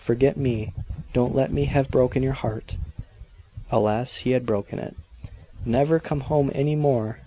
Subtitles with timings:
[0.01, 0.73] forget me.
[1.13, 2.75] Don't let me have broken your heart."
[3.69, 4.95] Alas, he had broken it!
[5.63, 7.19] "Never come home any more!